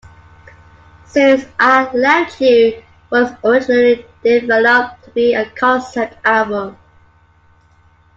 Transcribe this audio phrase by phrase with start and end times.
[1.05, 6.75] "Since I Left You" was originally developed to be a concept album.